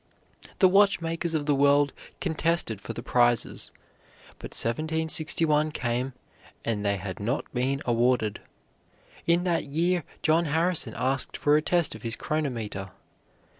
[0.57, 3.71] The watchmakers of the world contested for the prizes,
[4.39, 6.13] but 1761 came,
[6.65, 8.41] and they had not been awarded.
[9.27, 12.87] In that year John Harrison asked for a test of his chronometer.